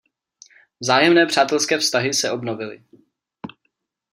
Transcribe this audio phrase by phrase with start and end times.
[0.79, 2.83] Vzájemné přátelské vztahy se obnovily.